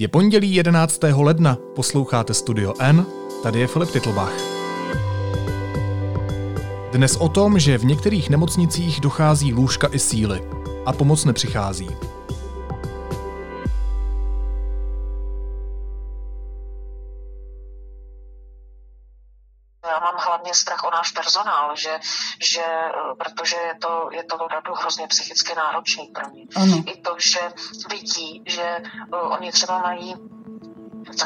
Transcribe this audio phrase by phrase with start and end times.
[0.00, 1.00] Je pondělí 11.
[1.16, 3.06] ledna, posloucháte Studio N,
[3.42, 4.32] tady je Filip Titlbach.
[6.92, 10.42] Dnes o tom, že v některých nemocnicích dochází lůžka i síly
[10.86, 11.88] a pomoc nepřichází.
[20.48, 21.98] Hlavně strach o náš personál, že,
[22.40, 22.64] že
[23.18, 26.44] protože je to, je to opravdu hrozně psychicky náročný pro ně.
[26.56, 26.82] Ano.
[26.86, 27.40] I to, že
[27.90, 28.76] vidí, že
[29.12, 30.14] uh, oni třeba mají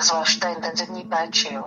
[0.02, 1.54] zvlášť té intenzivní péči.
[1.54, 1.64] Jo.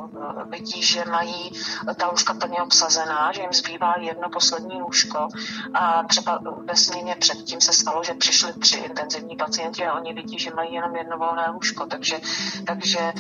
[0.49, 1.51] Vidí, že mají
[1.95, 5.27] ta lůžka plně obsazená, že jim zbývá jedno poslední lůžko
[5.73, 10.39] a třeba ve směně předtím se stalo, že přišli tři intenzivní pacienti a oni vidí,
[10.39, 12.19] že mají jenom jedno volné lůžko, takže,
[12.65, 13.13] takže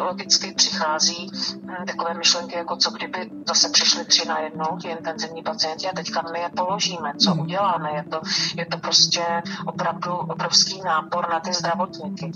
[0.00, 5.42] logicky přichází hm, takové myšlenky, jako co kdyby zase přišli tři na jednou, ti intenzivní
[5.42, 7.40] pacienti a teďka my je položíme, co hmm.
[7.40, 7.90] uděláme.
[7.94, 8.20] Je to,
[8.56, 12.32] je to prostě opravdu obrovský nápor na ty zdravotníky.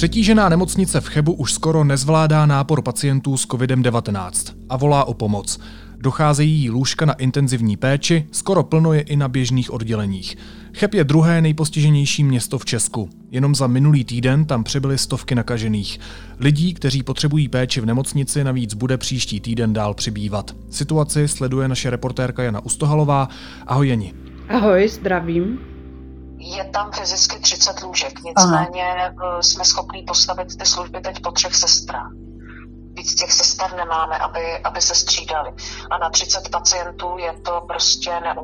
[0.00, 5.60] Přetížená nemocnice v Chebu už skoro nezvládá nápor pacientů s COVID-19 a volá o pomoc.
[5.98, 10.36] Docházejí jí lůžka na intenzivní péči, skoro plno je i na běžných odděleních.
[10.74, 13.10] Cheb je druhé nejpostiženější město v Česku.
[13.30, 16.00] Jenom za minulý týden tam přibyly stovky nakažených.
[16.38, 20.56] Lidí, kteří potřebují péči v nemocnici, navíc bude příští týden dál přibývat.
[20.70, 23.28] Situaci sleduje naše reportérka Jana Ustohalová.
[23.66, 24.14] Ahoj Jeni.
[24.48, 25.69] Ahoj, zdravím
[26.40, 29.38] je tam fyzicky 30 lůžek, nicméně Aha.
[29.38, 32.12] Eh, jsme schopni postavit ty služby teď po třech sestrách.
[32.92, 35.52] Víc těch sester nemáme, aby, aby se střídali.
[35.90, 38.34] A na 30 pacientů je to prostě, ne,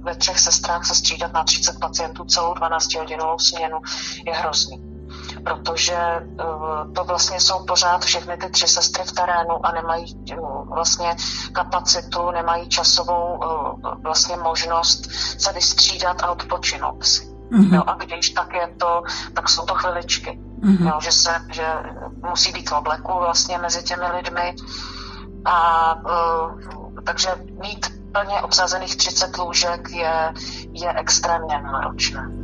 [0.00, 3.78] ve třech sestrách se střídat na 30 pacientů celou 12-hodinovou směnu
[4.26, 4.98] je hrozný
[5.44, 10.74] protože uh, to vlastně jsou pořád všechny ty tři sestry v terénu a nemají uh,
[10.74, 11.16] vlastně
[11.52, 13.40] kapacitu, nemají časovou
[14.02, 17.37] vlastně možnost se vystřídat a odpočinout si.
[17.50, 17.74] Mm-hmm.
[17.74, 19.02] Jo, a když tak je to,
[19.34, 20.38] tak jsou to chviličky.
[20.60, 20.86] Mm-hmm.
[20.86, 21.66] Jo, že, se, že
[22.28, 24.54] musí být v obleku vlastně mezi těmi lidmi.
[25.44, 26.60] A uh,
[27.04, 27.28] takže
[27.62, 30.32] mít plně obsazených 30 lůžek je,
[30.72, 32.37] je extrémně náročné.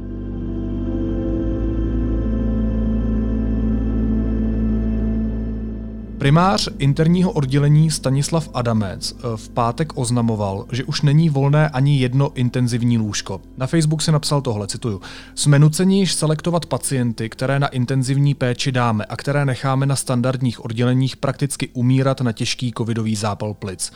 [6.24, 12.30] Primář interního oddělení Stanislav Adamec eh, v pátek oznamoval, že už není volné ani jedno
[12.34, 13.40] intenzivní lůžko.
[13.56, 15.00] Na Facebook si napsal tohle, cituju.
[15.34, 20.64] Jsme nuceni již selektovat pacienty, které na intenzivní péči dáme a které necháme na standardních
[20.64, 23.92] odděleních prakticky umírat na těžký covidový zápal plic.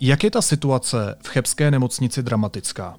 [0.00, 2.96] Jak je ta situace v chebské nemocnici dramatická?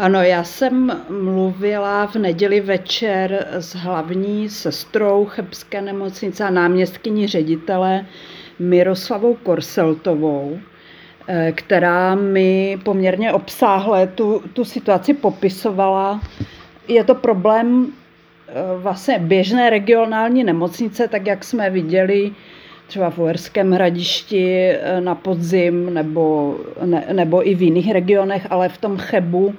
[0.00, 8.06] Ano, já jsem mluvila v neděli večer s hlavní sestrou Chebské nemocnice a náměstkyní ředitele
[8.58, 10.58] Miroslavou Korseltovou,
[11.28, 16.20] eh, která mi poměrně obsáhle tu, tu situaci popisovala.
[16.88, 22.32] Je to problém eh, vlastně běžné regionální nemocnice, tak jak jsme viděli
[22.86, 28.68] třeba v Uherském hradišti eh, na podzim nebo, ne, nebo i v jiných regionech, ale
[28.68, 29.54] v tom Chebu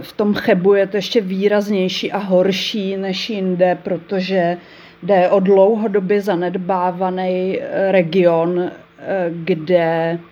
[0.00, 4.56] v tom Chebu je to ještě výraznější a horší než jinde, protože
[5.02, 8.70] jde o dlouhodobě zanedbávaný eh, region, eh,
[9.30, 10.18] kde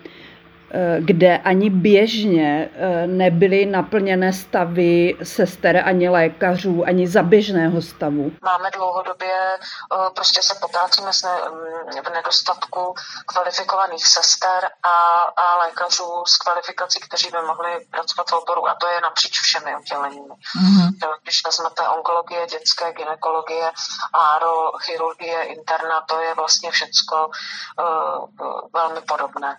[0.99, 8.31] kde ani běžně eh, nebyly naplněné stavy sester ani lékařů, ani za běžného stavu.
[8.43, 12.93] Máme dlouhodobě, eh, prostě se potácíme mm, v nedostatku
[13.25, 14.97] kvalifikovaných sester a,
[15.43, 19.75] a lékařů s kvalifikací, kteří by mohli pracovat v oboru a to je napříč všemi
[19.75, 20.35] odděleními.
[20.35, 21.13] Mm-hmm.
[21.23, 23.71] Když vezmete onkologie, dětské gynekologie,
[24.13, 29.57] áro, chirurgie, interna, to je vlastně všecko uh, velmi podobné.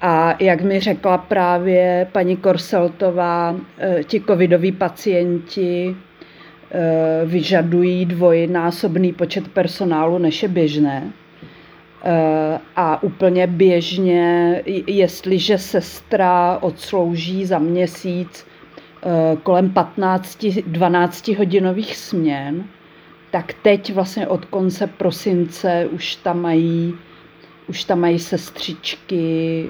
[0.00, 5.96] A jak mi řekla právě paní Korseltová, eh, ti covidoví pacienti
[6.70, 11.12] eh, vyžadují dvojnásobný počet personálu, než je běžné.
[12.04, 18.46] Eh, a úplně běžně, jestliže sestra odslouží za měsíc
[19.42, 22.64] kolem 15-12 hodinových směn,
[23.30, 26.94] tak teď vlastně od konce prosince už tam mají,
[27.68, 29.68] už tam mají sestřičky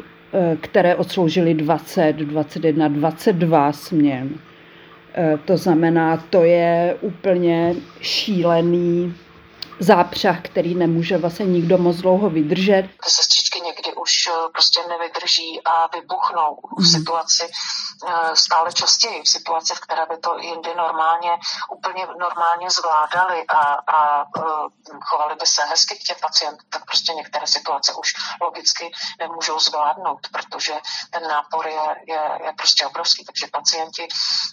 [0.61, 4.31] které odsloužily 20, 21, 22 směn.
[5.15, 9.15] Eh, to znamená, to je úplně šílený
[9.79, 12.85] zápřah, který nemůže vlastně nikdo moc dlouho vydržet.
[13.05, 13.78] Sestřičky někdy
[14.09, 16.87] už eh, prostě nevydrží a vybuchnou v mm.
[16.87, 17.45] situaci,
[18.35, 21.31] stále častěji v situaci, v které by to jindy normálně,
[21.71, 23.61] úplně normálně zvládali a,
[23.97, 24.25] a
[25.03, 28.09] chovali by se hezky k těm pacientům, tak prostě některé situace už
[28.41, 30.75] logicky nemůžou zvládnout, protože
[31.11, 33.25] ten nápor je, je, je prostě obrovský.
[33.25, 34.09] Takže pacienti,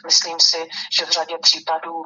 [0.06, 0.70] myslím si,
[1.00, 2.04] že v řadě případů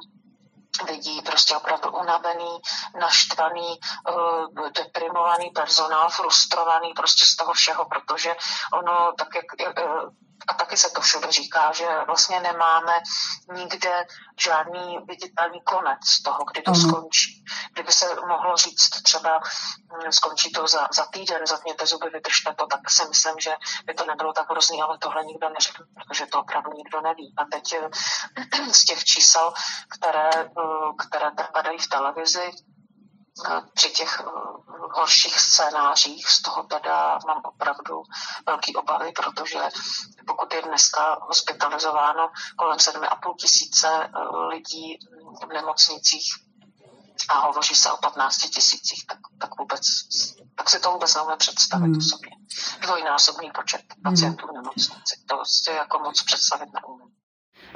[0.88, 2.60] lidí prostě opravdu unavený,
[3.00, 3.80] naštvaný,
[4.10, 8.36] eh, deprimovaný personál, frustrovaný prostě z toho všeho, protože
[8.74, 9.46] ono tak, jak
[9.78, 9.84] eh,
[10.48, 12.94] a taky se to všude říká, že vlastně nemáme
[13.54, 14.06] nikde
[14.40, 16.90] žádný viditelný konec toho, kdy to uh-huh.
[16.90, 17.46] skončí.
[17.74, 22.68] Kdyby se mohlo říct třeba, hm, skončí to za, za týden, zatněte zuby, vydržte to,
[22.68, 23.56] tak si myslím, že
[23.86, 27.34] by to nebylo tak hrozný, ale tohle nikdo neřekne, protože to opravdu nikdo neví.
[27.38, 29.54] A teď eh, z těch čísel,
[29.90, 30.50] které, eh,
[31.08, 32.52] které padají v televizi,
[33.74, 34.24] při těch eh,
[34.92, 38.04] horších scénářích z toho teda mám opravdu
[38.46, 39.60] velký obavy, protože
[40.28, 44.10] pokud je dneska hospitalizováno kolem 7,5 tisíce eh,
[44.54, 45.00] lidí
[45.50, 46.36] v nemocnicích
[47.30, 49.82] a hovoří se o 15 tisících, tak, tak vůbec,
[50.56, 52.02] tak si to vůbec neumím představit hmm.
[52.02, 52.32] sobě.
[52.82, 55.24] Dvojnásobný počet pacientů v nemocnici.
[55.30, 57.19] To si jako moc představit neumím.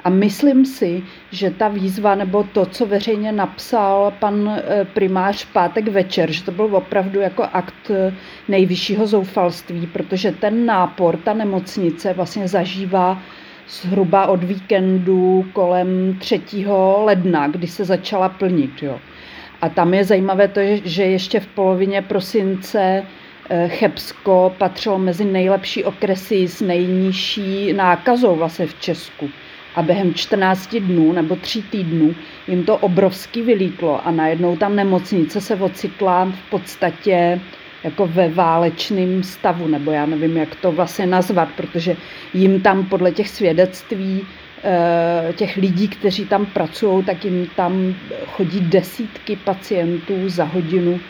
[0.04, 5.88] A myslím si, že ta výzva nebo to, co veřejně napsal pan eh, primář pátek
[5.88, 8.14] večer, že to byl opravdu jako akt eh,
[8.48, 13.22] nejvyššího zoufalství, protože ten nápor, ta nemocnice vlastně zažívá
[13.68, 16.40] zhruba od víkendu kolem 3.
[17.04, 18.82] ledna, kdy se začala plnit.
[18.82, 19.00] Jo.
[19.60, 23.02] A tam je zajímavé to, že ještě v polovině prosince
[23.50, 29.30] eh, Chebsko patřilo mezi nejlepší okresy s nejnižší nákazou vlastně v Česku
[29.74, 32.14] a během 14 dnů nebo 3 týdnů
[32.48, 37.40] jim to obrovsky vylítlo a najednou tam nemocnice se ocitla v podstatě
[37.84, 41.96] jako ve válečném stavu, nebo já nevím, jak to vlastně nazvat, protože
[42.34, 44.26] jim tam podle těch svědectví
[44.64, 47.94] eh, těch lidí, kteří tam pracují, tak jim tam
[48.26, 51.00] chodí desítky pacientů za hodinu,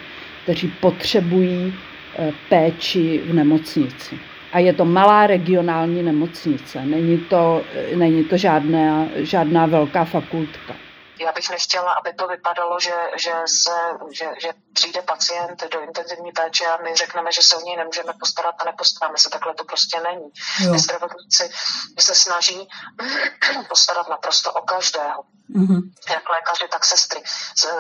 [0.43, 1.75] kteří potřebují
[2.19, 6.87] eh, péči v nemocnici a je to malá regionální nemocnice.
[6.87, 7.63] Není to,
[7.97, 10.75] není to žádná, žádná velká fakultka.
[11.19, 13.77] Já bych nechtěla, aby to vypadalo, že, že, se,
[14.11, 18.13] že, že přijde pacient do intenzivní péče a my řekneme, že se o něj nemůžeme
[18.21, 19.31] postarat a nepostaráme se.
[19.31, 20.31] Takhle to prostě není.
[20.61, 20.73] Jo.
[20.73, 21.51] My zdravotníci
[21.99, 22.69] se snaží
[23.69, 25.25] postarat naprosto o každého.
[25.51, 25.81] Mm-hmm.
[26.11, 27.23] Jak lékaři, tak sestry.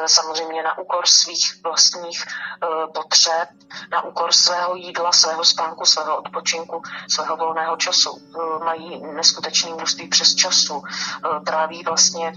[0.06, 3.48] Samozřejmě na úkor svých vlastních uh, potřeb,
[3.90, 8.10] na úkor svého jídla, svého spánku, svého odpočinku, svého volného času.
[8.10, 10.74] Uh, mají neskutečný množství přes času.
[10.74, 10.84] Uh,
[11.44, 12.32] tráví vlastně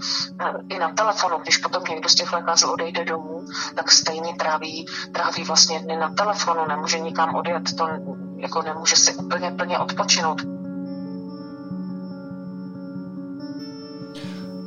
[0.68, 3.44] i na telefonu, když potom někdo z těch lékařů odejde domů,
[3.74, 7.88] tak stejně tráví, tráví vlastně dny na telefonu, nemůže nikam odjet, to
[8.36, 10.42] jako nemůže si úplně plně odpočinout.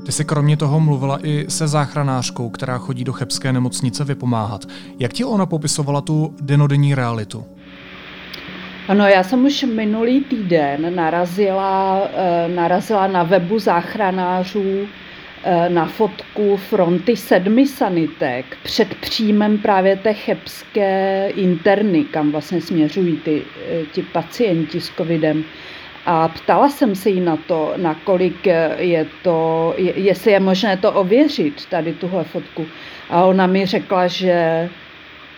[0.05, 4.65] Ty jsi kromě toho mluvila i se záchranářkou, která chodí do chebské nemocnice vypomáhat.
[4.99, 7.45] Jak ti ona popisovala tu denodenní realitu?
[8.87, 14.87] Ano, já jsem už minulý týden narazila, eh, narazila na webu záchranářů
[15.69, 23.41] na fotku fronty sedmi sanitek před příjmem právě té chebské interny, kam vlastně směřují ty,
[23.69, 25.43] eh, ti pacienti s covidem.
[26.05, 28.45] A ptala jsem se jí na to, nakolik
[28.77, 32.65] je to, jestli je možné to ověřit, tady tuhle fotku.
[33.09, 34.69] A ona mi řekla, že,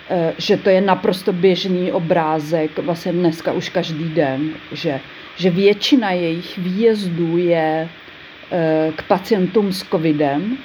[0.10, 5.00] eh, že to je naprosto běžný obrázek, vlastně dneska už každý den, že,
[5.36, 8.03] že většina jejich výjezdů je eh,
[8.96, 10.58] k pacientům s covidem,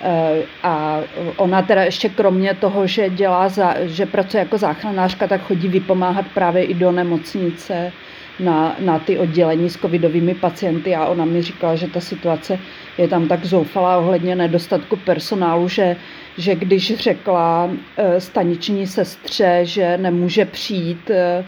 [0.00, 1.00] eh, a
[1.36, 6.26] ona teda ještě kromě toho, že, dělá za, že pracuje jako záchranářka, tak chodí vypomáhat
[6.34, 7.92] právě i do nemocnice
[8.40, 10.94] na, na ty oddělení s covidovými pacienty.
[10.94, 12.58] A ona mi říkala, že ta situace
[12.98, 15.96] je tam tak zoufalá ohledně nedostatku personálu, že,
[16.36, 21.44] že když řekla e, staniční sestře, že nemůže přijít e,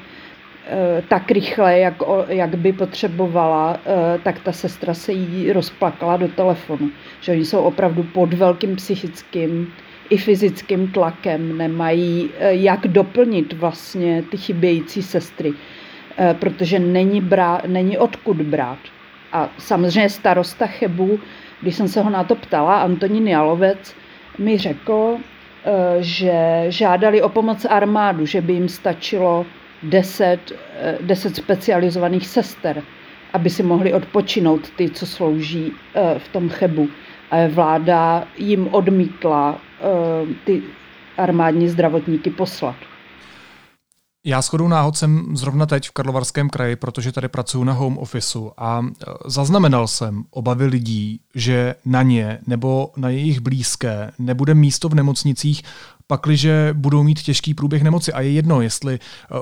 [1.08, 1.94] tak rychle, jak,
[2.28, 3.80] jak by potřebovala,
[4.22, 6.90] tak ta sestra se jí rozplakala do telefonu.
[7.20, 9.72] Že oni jsou opravdu pod velkým psychickým
[10.10, 15.54] i fyzickým tlakem, nemají jak doplnit vlastně ty chybějící sestry.
[16.22, 18.78] Eh, protože není, brá, není odkud brát.
[19.32, 21.18] A samozřejmě starosta Chebu,
[21.60, 23.94] když jsem se ho na to ptala, Antonín Jalovec
[24.38, 29.46] mi řekl, eh, že žádali o pomoc armádu, že by jim stačilo
[29.82, 30.52] 10,
[31.00, 32.82] 10 eh, specializovaných sester,
[33.32, 35.72] aby si mohli odpočinout ty, co slouží
[36.18, 36.88] v tom Chebu.
[37.30, 39.60] A vláda jim odmítla
[40.44, 40.62] ty
[41.16, 42.76] armádní zdravotníky poslat.
[44.24, 48.50] Já shodou náhod jsem zrovna teď v Karlovarském kraji, protože tady pracuji na home officeu
[48.58, 48.82] a
[49.26, 55.62] zaznamenal jsem obavy lidí, že na ně nebo na jejich blízké nebude místo v nemocnicích,
[56.10, 58.12] pakliže budou mít těžký průběh nemoci.
[58.12, 58.98] A je jedno, jestli e,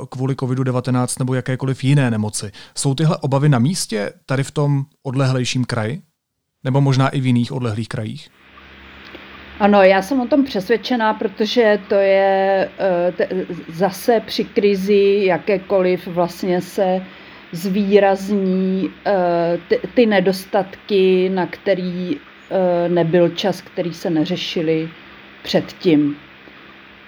[0.09, 2.51] kvůli COVID-19 nebo jakékoliv jiné nemoci.
[2.77, 6.03] Jsou tyhle obavy na místě tady v tom odlehlejším kraji?
[6.65, 8.29] Nebo možná i v jiných odlehlých krajích?
[9.61, 13.13] Ano, já jsem o tom přesvědčená, protože to je eh,
[13.69, 17.03] zase při krizi jakékoliv vlastně se
[17.53, 24.89] zvýrazní eh, ty nedostatky, na který eh, nebyl čas, který se neřešili
[25.43, 26.17] předtím.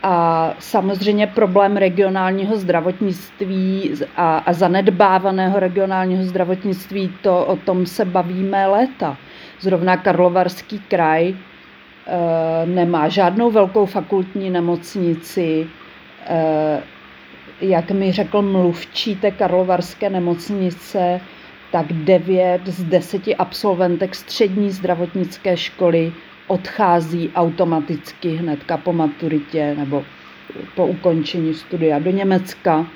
[0.03, 8.67] A samozřejmě problém regionálního zdravotnictví a, a zanedbávaného regionálního zdravotnictví, to o tom se bavíme
[8.67, 9.17] léta.
[9.61, 11.35] Zrovna Karlovarský kraj
[12.07, 15.67] Eh, nemá žádnou velkou fakultní nemocnici.
[16.27, 16.83] Eh,
[17.61, 21.21] jak mi řekl mluvčí té Karlovarské nemocnice,
[21.73, 26.13] tak devět z deseti absolventek střední zdravotnické školy
[26.51, 30.05] odchází automaticky hnedka po maturitě nebo
[30.75, 32.87] po ukončení studia do Německa.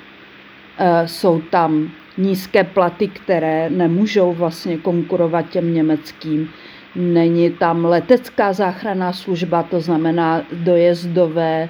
[0.77, 6.49] Eh, jsou tam nízké platy, které nemůžou vlastně konkurovat těm německým.
[6.95, 11.69] Není tam letecká záchranná služba, to znamená dojezdové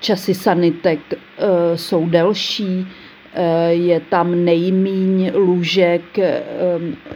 [0.00, 1.16] časy sanitek e,
[1.78, 2.86] jsou delší,
[3.34, 6.42] e, je tam nejmíň lůžek e,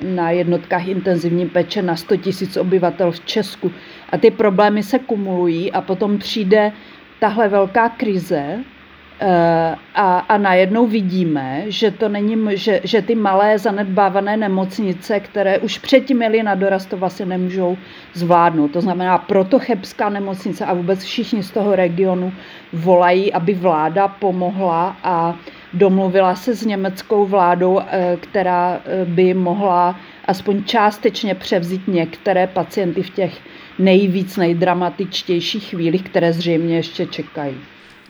[0.02, 2.24] na jednotkách intenzivní péče na 100 000
[2.60, 3.72] obyvatel v Česku.
[4.12, 6.72] A ty problémy se kumulují a potom přijde
[7.20, 8.64] tahle velká krize,
[9.22, 15.58] Eh, a, a najednou vidíme, že to není, že, že ty malé zanedbávané nemocnice, které
[15.58, 17.76] už předtím měly na dorast, to vlastně nemůžou
[18.12, 18.68] zvládnout.
[18.68, 22.32] To znamená, proto Chebská nemocnice a vůbec všichni z toho regionu
[22.72, 25.36] volají, aby vláda pomohla a
[25.72, 29.96] domluvila se s německou vládou, eh, která eh, by mohla
[30.30, 33.40] aspoň částečně převzít některé pacienty v těch
[33.78, 37.56] nejvíc nejdramatičtějších chvílích, které zřejmě ještě čekají.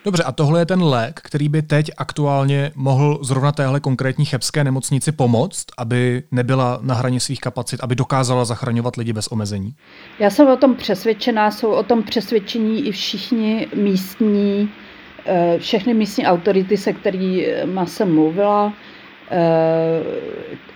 [0.04, 4.64] Dobře, a tohle je ten lék, který by teď aktuálně mohl zrovna téhle konkrétní chebské
[4.64, 9.74] nemocnici pomoct, aby nebyla na hraně svých kapacit, aby dokázala zachraňovat lidi bez omezení?
[10.18, 14.70] Já jsem o tom přesvědčená, jsou o tom přesvědčení i všichni místní,
[15.26, 18.72] eh, všechny místní autority, se kterými jsem mluvila.
[19.30, 20.04] Eh,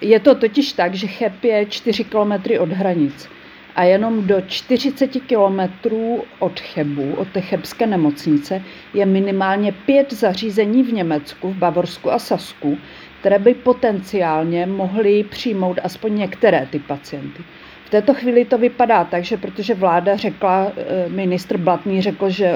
[0.01, 3.29] je to totiž tak, že Cheb je 4 kilometry od hranic
[3.77, 8.63] a jenom do 40 kilometrů od Chebu, od té chebské nemocnice,
[8.95, 12.79] je minimálně pět zařízení v Německu, v Bavorsku a Sasku,
[13.21, 17.43] které by potenciálně mohly přijmout aspoň některé ty pacienty.
[17.85, 22.53] V této chvíli to vypadá tak, že protože vláda řekla, eh, ministr Blatný řekl, že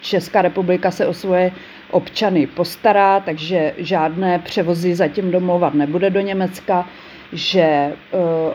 [0.00, 1.52] Česká republika se o svoje
[1.90, 6.86] občany postará, takže žádné převozy zatím domlouvat nebude do Německa
[7.34, 7.94] že eh,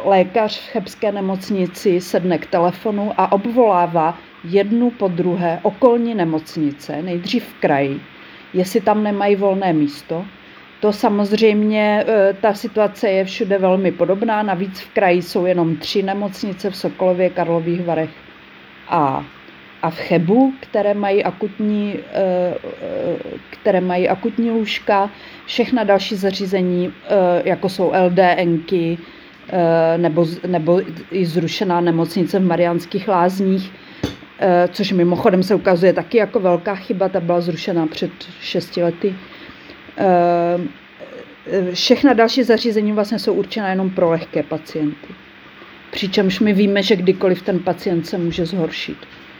[0.03, 7.43] lékař v chebské nemocnici sedne k telefonu a obvolává jednu po druhé okolní nemocnice, nejdřív
[7.43, 7.99] v kraji,
[8.53, 10.25] jestli tam nemají volné místo.
[10.79, 16.03] To samozřejmě, eh, ta situace je všude velmi podobná, navíc v kraji jsou jenom tři
[16.03, 18.09] nemocnice v Sokolově, Karlových Varech
[18.87, 19.25] a
[19.81, 23.17] a v Chebu, které mají akutní, eh, eh,
[23.49, 25.09] které mají akutní lůžka,
[25.45, 26.93] všechna další zařízení,
[27.43, 28.97] jako jsou LDNky,
[29.97, 30.81] nebo, nebo
[31.11, 33.71] i zrušená nemocnice v Mariánských lázních,
[34.71, 39.15] což mimochodem se ukazuje taky jako velká chyba, ta byla zrušena před šesti lety.
[41.73, 45.07] Všechna další zařízení vlastně jsou určená jenom pro lehké pacienty.
[45.91, 48.97] Přičemž my víme, že kdykoliv ten pacient se může zhoršit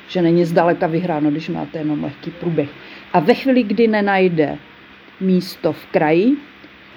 [0.09, 2.69] že není zdaleka vyhráno, když máte jenom lehký průběh.
[3.13, 4.57] A ve chvíli, kdy nenajde
[5.21, 6.37] místo v kraji,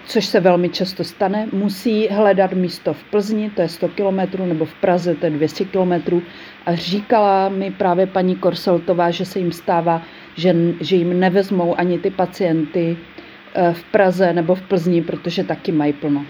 [0.07, 4.65] což se velmi často stane, musí hledat místo v Plzni, to je 100 km, nebo
[4.65, 6.21] v Praze, to je 200 km.
[6.67, 10.03] A říkala mi právě paní Korseltová, že se jim stává,
[10.35, 12.97] že, že jim nevezmou ani ty pacienty
[13.73, 16.25] v Praze nebo v Plzni, protože taky mají plno.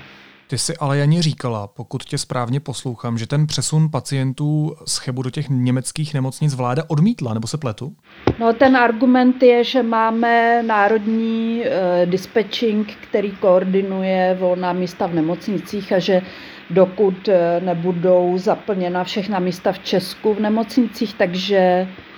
[0.52, 5.22] Ty jsi ale Janě říkala, pokud tě správně poslouchám, že ten přesun pacientů z Chebu
[5.22, 7.92] do těch německých nemocnic vláda odmítla, nebo se pletu?
[8.38, 15.92] No ten argument je, že máme národní uh, dispatching, který koordinuje volná místa v nemocnicích
[15.92, 16.22] a že
[16.70, 22.11] dokud eh, nebudou zaplněna všechna místa v Česku v nemocnicích, takže Eh,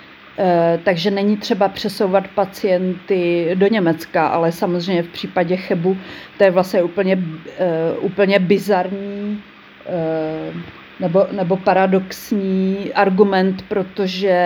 [0.84, 5.96] takže není třeba přesouvat pacienty do Německa, ale samozřejmě v případě Chebu
[6.38, 7.18] to je vlastně úplně,
[7.58, 9.42] eh, úplně bizarní
[9.86, 10.52] eh,
[11.00, 14.36] nebo, nebo paradoxní argument, protože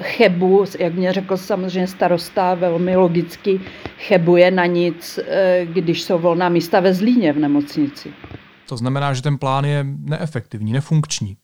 [0.00, 3.60] Chebu, jak mě řekl samozřejmě starosta, velmi logicky
[3.98, 5.20] chebuje na nic,
[5.64, 8.12] když jsou volná místa ve Zlíně v nemocnici.
[8.68, 11.36] To znamená, že ten plán je neefektivní, nefunkční.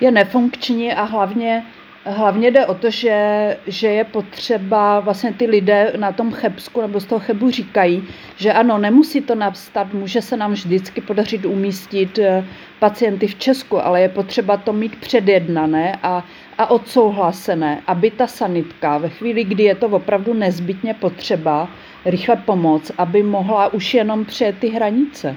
[0.00, 1.62] Je nefunkční a hlavně
[2.04, 7.00] Hlavně jde o to, že, že je potřeba, vlastně ty lidé na tom Chebsku nebo
[7.00, 8.04] z toho Chebu říkají,
[8.36, 12.44] že ano, nemusí to nastat, může se nám vždycky podařit umístit eh,
[12.78, 16.24] pacienty v Česku, ale je potřeba to mít předjednané a,
[16.58, 21.68] a odsouhlasené, aby ta sanitka ve chvíli, kdy je to opravdu nezbytně potřeba,
[22.04, 25.36] rychle pomoct, aby mohla už jenom přejet ty hranice.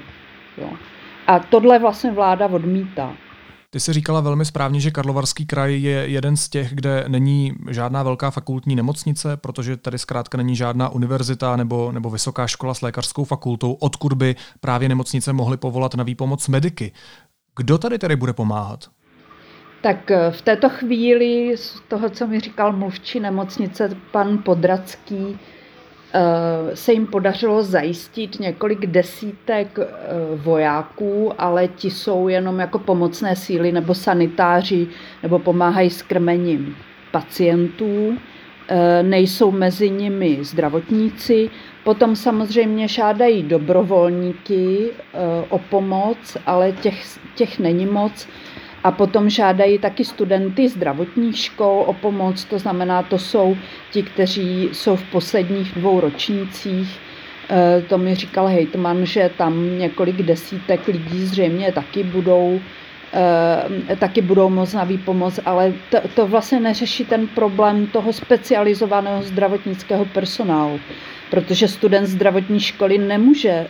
[0.58, 0.70] Jo.
[1.26, 3.12] A tohle vlastně vláda odmítá.
[3.70, 8.02] Ty jsi říkala velmi správně, že Karlovarský kraj je jeden z těch, kde není žádná
[8.02, 13.24] velká fakultní nemocnice, protože tady zkrátka není žádná univerzita nebo, nebo vysoká škola s lékařskou
[13.24, 16.92] fakultou, odkud by právě nemocnice mohly povolat na výpomoc mediky.
[17.56, 18.88] Kdo tady tedy bude pomáhat?
[19.82, 25.38] Tak eh, v této chvíli z toho, co mi říkal mluvčí nemocnice, pan Podracký,
[26.74, 29.86] se jim podařilo zajistit několik desítek eh,
[30.36, 34.86] vojáků, ale ti jsou jenom jako pomocné síly nebo sanitáři,
[35.22, 36.76] nebo pomáhají s krmením
[37.12, 38.18] pacientů.
[38.68, 41.50] Eh, nejsou mezi nimi zdravotníci.
[41.84, 44.90] Potom samozřejmě žádají dobrovolníky
[45.48, 48.28] o pomoc, ale těch, těch není moc
[48.86, 53.56] a potom žádají taky studenty zdravotních škol o pomoc, to znamená, to jsou
[53.92, 56.98] ti, kteří jsou v posledních dvou ročnících.
[57.50, 62.60] E, to mi říkal hejtman, že tam několik desítek lidí zřejmě taky budou
[63.90, 69.22] e, taky budou moc na výpomoc, ale to, to vlastně neřeší ten problém toho specializovaného
[69.22, 70.80] zdravotnického personálu,
[71.30, 73.66] protože student zdravotní školy nemůže e,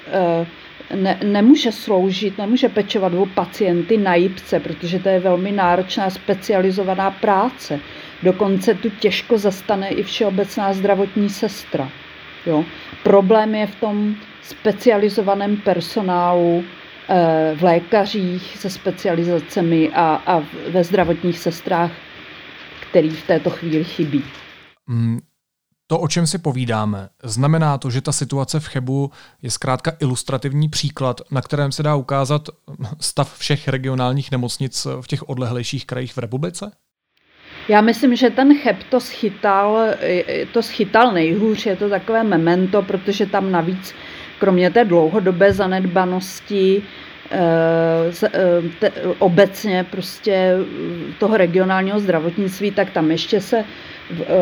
[0.94, 7.10] ne, nemůže sloužit, nemůže pečovat o pacienty na jípce, protože to je velmi náročná specializovaná
[7.10, 7.80] práce.
[8.22, 11.90] Dokonce tu těžko zastane i všeobecná zdravotní sestra.
[12.46, 12.64] Jo.
[13.02, 16.64] Problém je v tom specializovaném personálu,
[17.08, 21.92] eh, v lékařích se specializacemi a, a ve zdravotních sestrách,
[22.90, 24.24] který v této chvíli chybí.
[25.88, 29.10] To, o čem si povídáme, znamená to, že ta situace v Chebu
[29.42, 32.48] je zkrátka ilustrativní příklad, na kterém se dá ukázat
[33.00, 36.72] stav všech regionálních nemocnic v těch odlehlejších krajích v republice?
[37.68, 39.78] Já myslím, že ten Cheb to schytal,
[40.52, 43.94] to schytal nejhůř, je to takové memento, protože tam navíc,
[44.38, 46.82] kromě té dlouhodobé zanedbanosti,
[47.30, 47.40] eh,
[48.32, 50.56] eh, obecně prostě
[51.18, 53.64] toho regionálního zdravotnictví, tak tam ještě se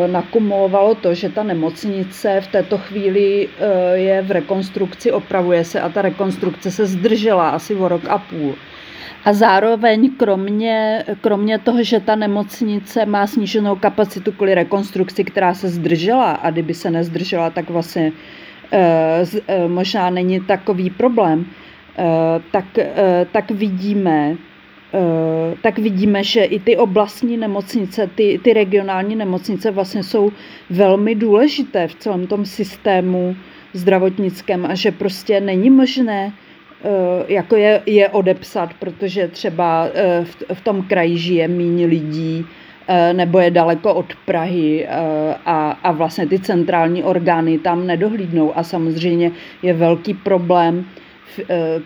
[0.07, 5.89] nakumulovalo to, že ta nemocnice v této chvíli eh, je v rekonstrukci, opravuje se a
[5.89, 8.55] ta rekonstrukce se zdržela asi o rok a půl.
[9.25, 15.69] A zároveň kromě, kromě toho, že ta nemocnice má sníženou kapacitu kvůli rekonstrukci, která se
[15.69, 18.13] zdržela a kdyby se nezdržela, tak vlastně
[18.73, 21.47] e, možná není takový problém,
[22.51, 22.65] tak,
[23.33, 24.54] tak vidíme, Eh,
[25.63, 30.33] tak vidíme, že i ty oblastní nemocnice, ty, ty regionální nemocnice vlastně jsou
[30.71, 33.37] velmi důležité v celém tom systému
[33.73, 36.33] zdravotnickém a že prostě není možné
[36.85, 36.89] eh,
[37.29, 42.47] jako je, je odepsat, protože třeba eh, v, v tom kraji žije méně lidí,
[43.13, 44.89] nebo je daleko od Prahy
[45.45, 48.53] a, a vlastně ty centrální orgány tam nedohlídnou.
[48.59, 49.31] A samozřejmě
[49.63, 51.04] je velký problém Eh,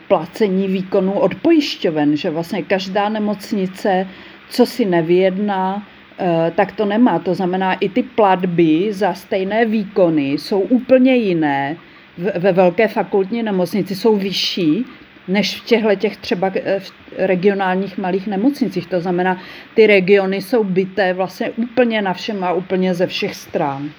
[0.08, 4.06] placení výkonů od pojišťoven, že vlastně každá nemocnice,
[4.50, 5.86] co si nevyjedná,
[6.18, 7.18] eh, tak to nemá.
[7.18, 11.76] To znamená, i ty platby za stejné výkony jsou úplně jiné.
[12.18, 14.84] Ve velké fakultní nemocnici jsou vyšší
[15.28, 18.86] než v těchto těch třeba eh, v regionálních malých nemocnicích.
[18.86, 19.40] To znamená,
[19.74, 23.90] ty regiony jsou byté vlastně úplně na všem a úplně ze všech stran.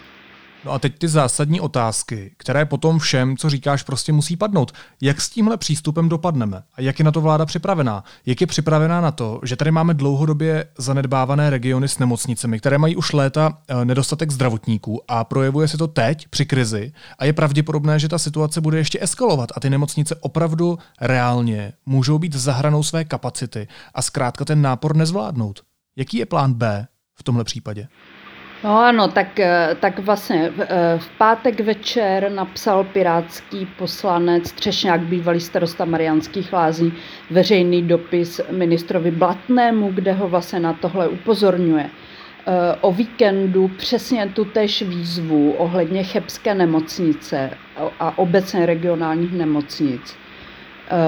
[0.65, 4.71] No a teď ty zásadní otázky, které potom všem, co říkáš, prostě musí padnout.
[5.01, 6.63] Jak s tímhle přístupem dopadneme?
[6.75, 8.03] A jak je na to vláda připravená?
[8.25, 12.95] Jak je připravená na to, že tady máme dlouhodobě zanedbávané regiony s nemocnicemi, které mají
[12.95, 17.99] už léta eh, nedostatek zdravotníků a projevuje se to teď při krizi a je pravděpodobné,
[17.99, 22.83] že ta situace bude ještě eskalovat a ty nemocnice opravdu reálně můžou být za hranou
[22.83, 25.61] své kapacity a zkrátka ten nápor nezvládnout.
[25.95, 27.87] Jaký je plán B v tomhle případě?
[28.63, 35.01] No ano, tak, eh, tak vlastně v, eh, v pátek večer napsal pirátský poslanec Třešňák,
[35.01, 36.93] bývalý starosta Mariánských lázní,
[37.29, 41.89] veřejný dopis ministrovi Blatnému, kde ho vlastně na tohle upozorňuje.
[41.89, 47.49] Eh, o víkendu přesně tu tež výzvu ohledně chebské nemocnice
[47.99, 50.17] a obecně regionálních nemocnic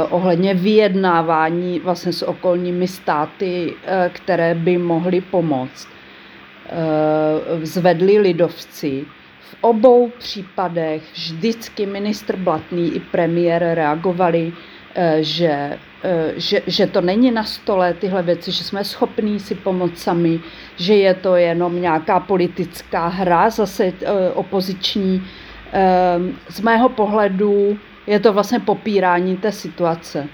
[0.10, 3.74] ohledně vyjednávání vlastně s okolními státy,
[4.14, 5.90] které by mohly pomoct.
[7.63, 9.05] Zvedli lidovci.
[9.39, 14.53] V obou případech vždycky ministr Blatný i premiér reagovali,
[15.19, 19.97] že Eh, že, že to není na stole tyhle věci, že jsme schopní si pomoct
[19.97, 20.39] sami,
[20.75, 25.23] že je to jenom nějaká politická hra, zase eh, opoziční.
[26.49, 30.27] Z mého pohledu je to vlastně popírání té situace.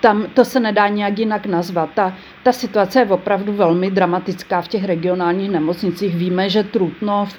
[0.00, 1.90] Tam to se nedá nějak jinak nazvat.
[1.94, 6.16] Ta, ta situace je opravdu velmi dramatická v těch regionálních nemocnicích.
[6.16, 7.38] Víme, že Trutnov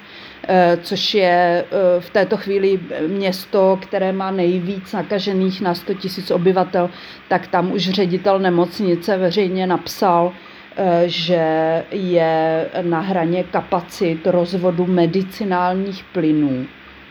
[0.50, 6.02] Eh, což je eh, v této chvíli město, které má nejvíc nakažených na 100 000
[6.34, 6.90] obyvatel,
[7.28, 10.32] tak tam už ředitel nemocnice veřejně napsal,
[10.76, 11.44] eh, že
[11.90, 16.66] je na hraně kapacit rozvodu medicinálních plynů.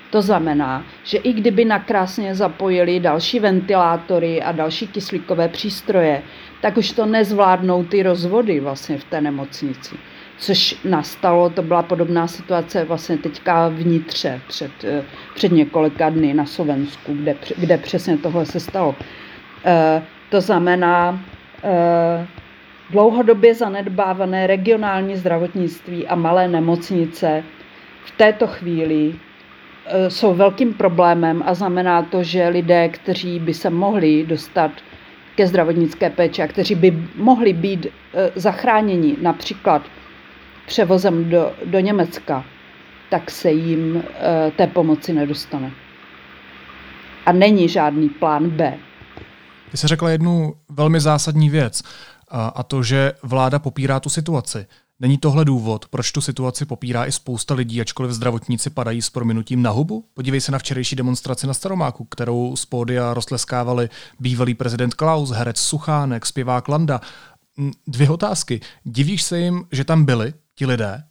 [0.10, 6.22] To znamená, že i kdyby nakrásně zapojili další ventilátory a další kyslíkové přístroje,
[6.62, 9.96] tak už to nezvládnou ty rozvody vlastně v té nemocnici
[10.38, 14.72] což nastalo, to byla podobná situace vlastně teďka vnitře před,
[15.36, 18.96] před několika dny na Slovensku, kde, kde přesně tohle se stalo.
[19.66, 21.20] E, to znamená
[21.64, 22.28] e,
[22.90, 27.44] dlouhodobě zanedbávané regionální zdravotnictví a malé nemocnice
[28.06, 29.16] v této chvíli
[30.08, 34.72] jsou velkým problémem a znamená to, že lidé, kteří by se mohli dostat
[35.36, 37.92] ke zdravotnické péči a kteří by mohli být e,
[38.36, 39.82] zachráněni například
[40.68, 42.46] převozem do, do Německa,
[43.10, 45.72] tak se jim e, té pomoci nedostane.
[47.26, 48.78] A není žádný plán B.
[49.72, 51.82] Ty jsi řekla jednu velmi zásadní věc,
[52.32, 54.66] a to, že vláda popírá tu situaci.
[55.00, 59.62] Není tohle důvod, proč tu situaci popírá i spousta lidí, ačkoliv zdravotníci padají s prominutím
[59.62, 60.06] na hubu?
[60.14, 65.58] Podívej se na včerejší demonstraci na Staromáku, kterou z pódia rozleskávali bývalý prezident Klaus, herec
[65.58, 67.02] Suchánek, zpěvák Landa.
[67.88, 68.62] Dvě otázky.
[68.84, 71.04] Divíš se jim, že tam byli, ti lidé?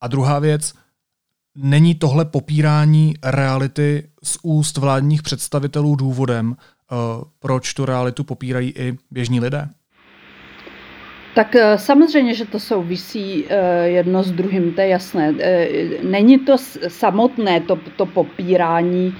[0.00, 0.74] A druhá věc,
[1.54, 6.56] není tohle popírání reality z úst vládních představitelů důvodem, uh,
[7.38, 9.68] proč tu realitu popírají i běžní lidé?
[11.34, 15.34] Tak eh, samozřejmě, že to souvisí eh, jedno s druhým, to je jasné.
[16.02, 19.14] Není to samotné to, to popírání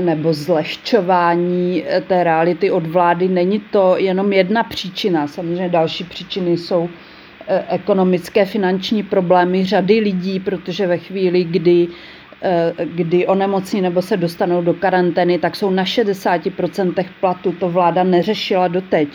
[0.00, 5.26] nebo zlehčování té reality od vlády, není to jenom jedna příčina.
[5.26, 6.88] Samozřejmě další příčiny jsou
[7.46, 11.88] Eh, ekonomické finanční problémy řady lidí, protože ve chvíli, kdy
[12.42, 17.52] eh, kdy onemocní nebo se dostanou do karantény, tak jsou na 60% platu.
[17.52, 19.08] To vláda neřešila doteď.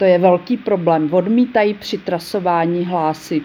[0.00, 1.14] To je velký problém.
[1.14, 3.44] Odmítají při trasování hlásit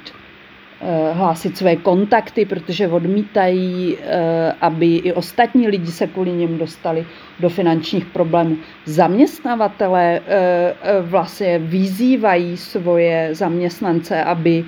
[0.82, 7.06] Eh, hlásit své kontakty, protože odmítají, eh, aby i ostatní lidi se kvůli něm dostali
[7.40, 8.58] do finančních problémů.
[8.86, 14.66] Zaměstnavatele eh, vlastně vyzývají svoje zaměstnance, aby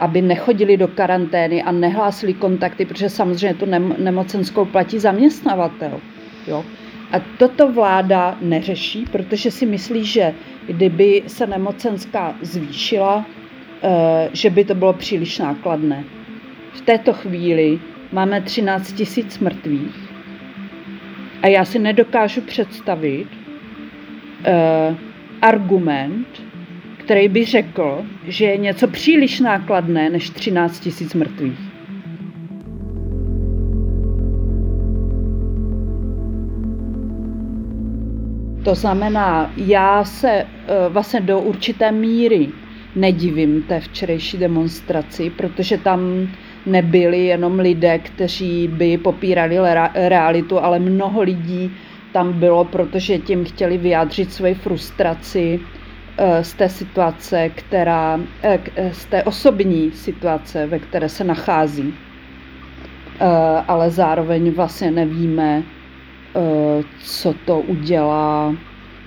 [0.00, 3.66] aby nechodili do karantény a nehlásili kontakty, protože samozřejmě tu
[3.98, 6.00] nemocenskou platí zaměstnavatel.
[6.46, 6.64] Jo?
[7.12, 10.34] A toto vláda neřeší, protože si myslí, že
[10.66, 13.26] kdyby se nemocenská zvýšila,
[13.84, 16.04] Eh, že by to bylo příliš nákladné.
[16.72, 17.78] V této chvíli
[18.12, 20.12] máme 13 tisíc mrtvých
[21.42, 24.96] a já si nedokážu představit uh,
[25.40, 26.26] argument,
[26.96, 31.71] který by řekl, že je něco příliš nákladné než 13 tisíc mrtvých.
[38.64, 42.48] To znamená, já se uh, vlastně do určité míry
[42.96, 46.28] nedivím té včerejší demonstraci, protože tam
[46.66, 49.56] nebyli jenom lidé, kteří by popírali
[49.94, 51.70] realitu, ale mnoho lidí
[52.12, 55.60] tam bylo, protože tím chtěli vyjádřit svoji frustraci
[56.18, 58.60] eh, z té situace, která, eh,
[58.92, 61.94] z té osobní situace, ve které se nachází.
[63.68, 65.62] Ale zároveň vlastně nevíme,
[67.02, 68.54] co to udělá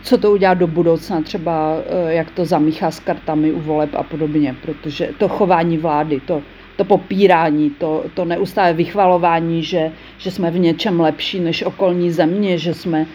[0.06, 4.04] co to udělá do budoucna, třeba eh, jak to zamíchá s kartami u voleb a
[4.04, 6.42] podobně, protože to chování vlády, to,
[6.76, 12.58] to popírání, to, to neustále vychvalování, že, že jsme v něčem lepší než okolní země,
[12.58, 13.06] že jsme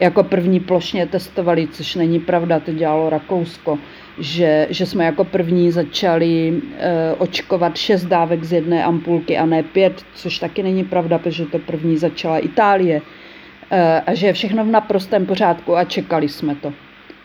[0.00, 3.78] jako první plošně testovali, což není pravda, to dělalo Rakousko,
[4.18, 9.62] že, že jsme jako první začali e, očkovat šest dávek z jedné ampulky a ne
[9.62, 13.00] pět, což taky není pravda, protože to první začala Itálie.
[13.70, 16.72] Eh, a že je všechno v naprostém pořádku a čekali jsme to.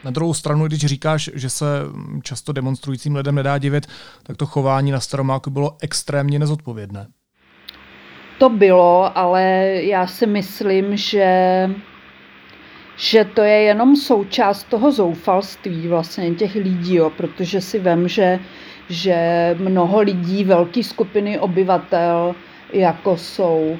[0.03, 1.65] Na druhou stranu, když říkáš, že se
[2.23, 3.88] často demonstrujícím lidem nedá divit,
[4.23, 7.08] tak to chování na Staromáku bylo extrémně nezodpovědné.
[8.38, 9.41] To bylo, ale
[9.84, 11.69] já si myslím, že,
[12.97, 18.39] že to je jenom součást toho zoufalství vlastně těch lidí, jo, protože si vím, že
[18.89, 19.15] že
[19.60, 22.36] mnoho lidí, velké skupiny obyvatel,
[22.73, 23.77] jako jsou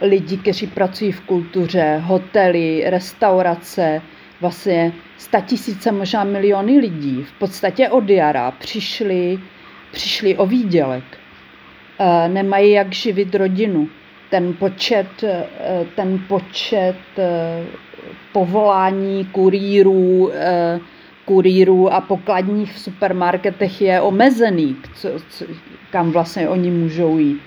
[0.00, 4.02] lidi, kteří pracují v kultuře, hotely, restaurace,
[4.40, 4.92] vlastně
[5.46, 9.38] tisíce, možná miliony lidí v podstatě od jara přišli,
[9.92, 11.04] přišli o výdělek.
[11.98, 13.88] Eh, nemají jak živit rodinu.
[14.30, 15.46] Ten počet, eh,
[15.96, 16.96] ten počet
[18.32, 20.32] povolání kurýrů,
[21.24, 25.44] kurýrů a pokladních v supermarketech je omezený, co, co,
[25.90, 27.40] kam vlastně oni můžou jít.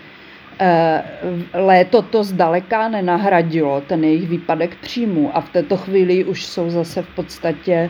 [0.60, 1.04] Eh,
[1.54, 7.02] léto to zdaleka nenahradilo, ten jejich výpadek příjmu a v této chvíli už jsou zase
[7.02, 7.90] v podstatě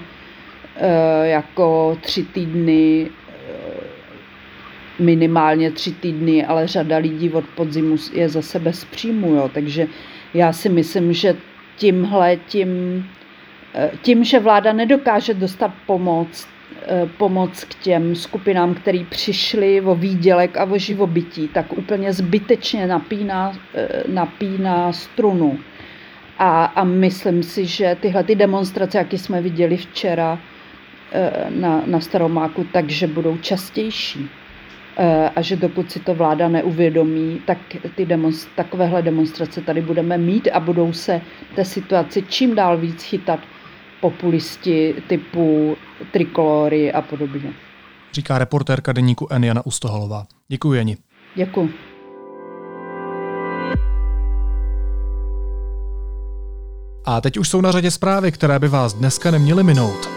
[0.76, 3.84] eh, jako tři týdny, eh,
[5.00, 9.50] minimálně tři týdny, ale řada lidí od podzimu je zase bez příjmu, jo.
[9.54, 9.88] takže
[10.34, 11.36] já si myslím, že
[11.76, 13.04] tímhle tím
[14.02, 16.48] tím, že vláda nedokáže dostat pomoc,
[17.18, 23.58] pomoc k těm skupinám, který přišli o výdělek a o živobytí, tak úplně zbytečně napíná,
[23.76, 25.60] eh, napíná strunu.
[26.38, 30.40] A, a myslím si, že tyhle ty demonstrace, jaký jsme viděli včera
[31.12, 34.30] eh, na, na Staromáku, takže budou častější.
[35.36, 37.58] A že dokud si to vláda neuvědomí, tak
[37.96, 41.22] ty demonst- takovéhle demonstrace tady budeme mít a budou se
[41.56, 43.40] té situaci čím dál víc chytat
[44.04, 45.78] populisti typu
[46.12, 47.54] trikolory a podobně.
[48.14, 49.44] Říká reportérka deníku N.
[49.44, 50.26] Jana Ustohalová.
[50.48, 50.98] Děkuji, Jeni.
[51.36, 51.74] Děkuji.
[57.06, 60.10] A teď už jsou na řadě zprávy, které by vás dneska neměly minout.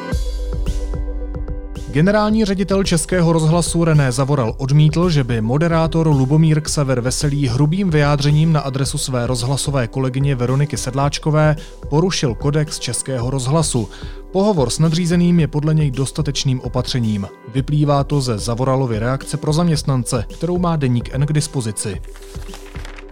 [1.97, 8.53] Generální ředitel Českého rozhlasu René Zavoral odmítl, že by moderátor Lubomír Ksaver Veselý hrubým vyjádřením
[8.53, 11.57] na adresu své rozhlasové kolegyně Veroniky Sedláčkové
[11.89, 13.89] porušil kodex Českého rozhlasu.
[14.33, 17.29] Pohovor s nadřízeným je podle něj dostatečným opatřením.
[17.55, 22.01] Vyplývá to ze Zavoralovy reakce pro zaměstnance, kterou má deník N k dispozici.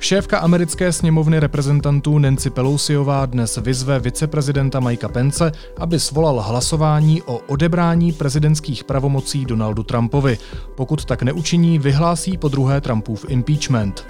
[0.04, 7.38] Šéfka americké sněmovny reprezentantů Nancy Pelosiová dnes vyzve viceprezidenta Mikea Pence, aby svolal hlasování o
[7.38, 10.38] odebrání prezidentských pravomocí Donaldu Trumpovi.
[10.74, 14.06] Pokud tak neučiní, vyhlásí po druhé Trumpův impeachment.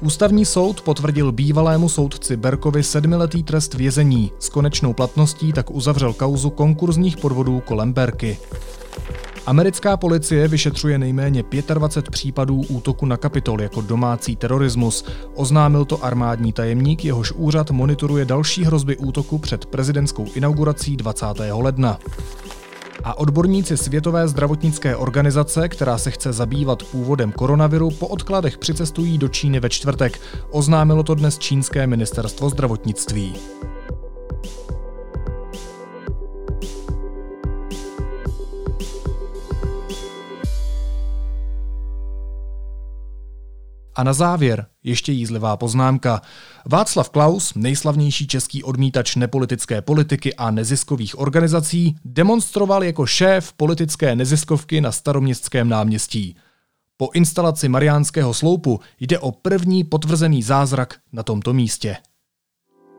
[0.00, 4.32] Ústavní soud potvrdil bývalému soudci Berkovi sedmiletý trest vězení.
[4.38, 8.38] S konečnou platností tak uzavřel kauzu konkurzních podvodů kolem Berky.
[9.46, 15.04] Americká policie vyšetřuje nejméně 25 případů útoku na Kapitol jako domácí terorismus.
[15.34, 21.26] Oznámil to armádní tajemník, jehož úřad monitoruje další hrozby útoku před prezidentskou inaugurací 20.
[21.52, 21.98] ledna.
[23.04, 29.28] A odborníci Světové zdravotnické organizace, která se chce zabývat původem koronaviru, po odkladech přicestují do
[29.28, 30.20] Číny ve čtvrtek.
[30.50, 33.34] Oznámilo to dnes čínské ministerstvo zdravotnictví.
[43.96, 46.22] A na závěr ještě jízlivá poznámka.
[46.66, 54.80] Václav Klaus, nejslavnější český odmítač nepolitické politiky a neziskových organizací, demonstroval jako šéf politické neziskovky
[54.80, 56.36] na staroměstském náměstí.
[56.96, 61.96] Po instalaci Mariánského sloupu jde o první potvrzený zázrak na tomto místě.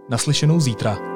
[0.09, 1.14] Naslyšenou zítra.